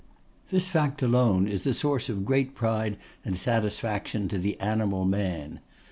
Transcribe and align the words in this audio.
This 0.49 0.67
fact 0.67 1.03
alone 1.03 1.47
is 1.47 1.63
a 1.67 1.75
source 1.75 2.09
of 2.09 2.25
great 2.25 2.55
pride 2.55 2.97
and 3.23 3.37
satisfaction 3.37 4.27
to 4.29 4.39
the 4.39 4.59
animal 4.59 5.05
Man. 5.05 5.59